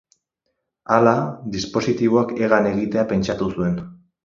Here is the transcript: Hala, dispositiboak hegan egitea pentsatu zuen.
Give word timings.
Hala, 0.95 1.13
dispositiboak 1.57 2.33
hegan 2.47 2.73
egitea 2.73 3.07
pentsatu 3.15 3.53
zuen. 3.57 3.81